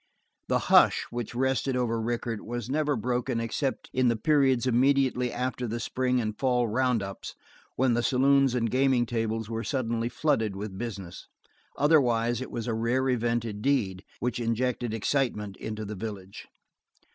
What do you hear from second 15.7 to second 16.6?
the village.